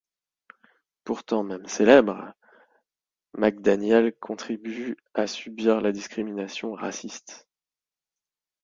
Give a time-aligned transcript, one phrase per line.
[1.03, 2.33] Pourtant, même célèbre,
[3.35, 7.47] McDaniel continue à subir la discrimination raciste.